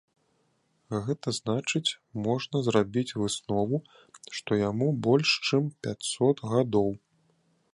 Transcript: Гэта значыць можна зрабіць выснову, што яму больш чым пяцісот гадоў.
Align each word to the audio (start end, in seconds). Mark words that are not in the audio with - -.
Гэта 1.07 1.27
значыць 1.39 1.95
можна 2.27 2.61
зрабіць 2.67 3.15
выснову, 3.23 3.77
што 4.39 4.51
яму 4.61 4.87
больш 5.09 5.35
чым 5.47 5.63
пяцісот 5.89 6.37
гадоў. 6.55 6.89